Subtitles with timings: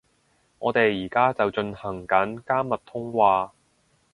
[0.57, 3.53] 我哋而家就進行緊加密通話